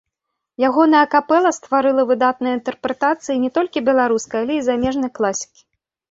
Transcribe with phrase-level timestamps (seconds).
[0.67, 5.61] Ягоная капэла стварыла выдатныя інтэрпрэтацыі не толькі беларускай, але і замежнай класікі.